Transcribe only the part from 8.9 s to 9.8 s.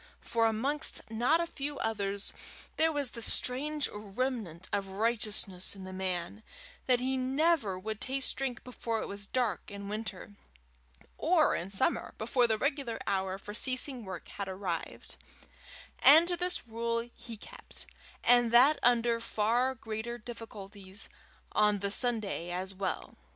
it was dark